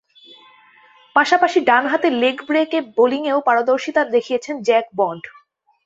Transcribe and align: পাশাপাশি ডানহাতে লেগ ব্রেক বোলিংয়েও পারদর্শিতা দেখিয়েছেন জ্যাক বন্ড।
পাশাপাশি 1.15 1.59
ডানহাতে 1.69 2.07
লেগ 2.21 2.37
ব্রেক 2.47 2.71
বোলিংয়েও 2.97 3.39
পারদর্শিতা 3.47 4.01
দেখিয়েছেন 4.15 4.55
জ্যাক 4.67 4.85
বন্ড। 4.95 5.23